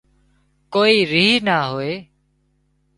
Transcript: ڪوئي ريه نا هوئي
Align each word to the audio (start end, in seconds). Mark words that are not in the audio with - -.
ڪوئي 0.73 0.97
ريه 1.11 1.35
نا 1.47 1.57
هوئي 1.69 1.93